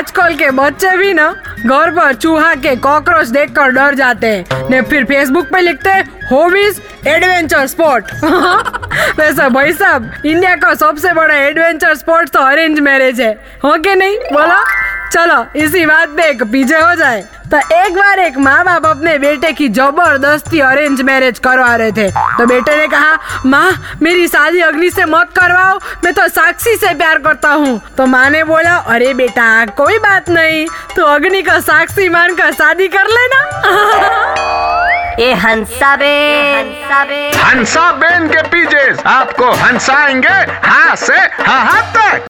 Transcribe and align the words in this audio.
आजकल 0.00 0.34
के 0.34 0.50
बच्चे 0.50 0.96
भी 0.96 1.12
ना 1.14 1.28
घर 1.66 1.90
पर 1.90 2.12
चूहा 2.14 2.54
के 2.56 2.74
कॉकरोच 2.76 3.26
देखकर 3.28 3.70
डर 3.70 3.94
जाते 3.94 4.26
हैं। 4.26 4.68
ने 4.70 4.80
फिर 4.82 5.04
फेसबुक 5.04 5.46
पे 5.46 5.60
लिखते 5.60 5.90
हैं 5.90 6.04
होबीज 6.26 6.80
एडवेंचर 7.06 7.66
स्पोर्ट 7.66 8.12
वैसे 9.18 9.48
भाई 9.48 9.72
साहब 9.72 10.10
इंडिया 10.26 10.54
का 10.56 10.72
सबसे 10.74 11.12
बड़ा 11.12 11.34
एडवेंचर 11.34 11.94
स्पोर्ट 11.94 12.30
तो 12.30 12.40
अरेंज 12.42 12.80
मैरिज 12.80 13.20
है। 13.20 13.32
हो 13.64 13.76
के 13.78 13.94
नहीं? 13.94 14.16
बोला। 14.32 14.60
चलो, 15.12 15.44
इसी 15.56 15.84
बात 15.86 16.08
पे 16.08 16.28
एक 16.30 16.42
पीछे 16.42 16.78
हो 16.78 16.94
जाए। 16.94 17.24
तो 17.50 17.58
एक 17.74 17.94
बार 17.94 18.18
एक 18.18 18.36
माँ 18.38 18.64
बाप 18.64 18.84
अपने 18.86 19.16
बेटे 19.18 19.50
की 19.52 19.68
ज़बरदस्ती 19.70 20.60
अरेंज 20.60 21.00
मैरिज 21.02 21.38
करवा 21.38 21.74
रहे 21.76 21.92
थे 21.92 22.08
तो 22.10 22.46
बेटे 22.46 22.76
ने 22.76 22.86
कहा 22.88 23.42
माँ 23.46 23.70
मेरी 24.02 24.28
शादी 24.28 24.60
अग्नि 24.62 24.90
से 24.90 25.04
मत 25.06 25.32
करवाओ 25.38 25.78
मैं 26.04 26.12
तो 26.14 26.28
साक्षी 26.30 26.76
से 26.76 26.94
प्यार 26.94 27.18
करता 27.20 27.52
हूँ 27.54 27.80
तो 27.96 28.06
माँ 28.06 28.28
ने 28.30 28.44
बोला 28.44 28.76
अरे 28.94 29.12
बेटा 29.14 29.48
कोई 29.74 29.98
बात 29.98 30.30
नहीं 30.30 30.66
तो 30.96 31.06
अग्नि 31.06 31.42
का 31.42 31.58
साक्षी 31.62 32.08
मानकर 32.08 32.52
शादी 32.54 32.88
कर 32.88 33.08
लेना 33.10 33.44
ये 35.20 35.32
हंसा 35.36 35.94
बे 35.96 36.14
हंसा 36.54 37.04
बे 37.04 37.28
हंसा 37.36 37.90
बेन 37.94 38.28
के 38.28 38.48
पीजे 38.48 38.90
आपको 39.10 39.52
हंसाएँगे 39.58 40.40
हाँ 40.64 40.96
से 40.98 41.18
हाँ 41.42 41.82
तक 41.94 42.29